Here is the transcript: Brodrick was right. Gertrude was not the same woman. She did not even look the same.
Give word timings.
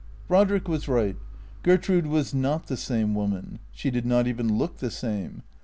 Brodrick 0.27 0.67
was 0.67 0.87
right. 0.87 1.15
Gertrude 1.61 2.07
was 2.07 2.33
not 2.33 2.65
the 2.65 2.75
same 2.75 3.13
woman. 3.13 3.59
She 3.71 3.91
did 3.91 4.03
not 4.03 4.25
even 4.25 4.57
look 4.57 4.77
the 4.77 4.89
same. 4.89 5.43